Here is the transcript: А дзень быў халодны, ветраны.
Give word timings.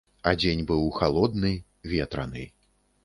А 0.29 0.31
дзень 0.43 0.63
быў 0.71 0.87
халодны, 0.95 1.53
ветраны. 1.93 2.49